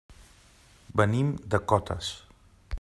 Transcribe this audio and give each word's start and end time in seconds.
Venim 1.01 1.29
de 1.55 1.61
Cotes. 1.73 2.11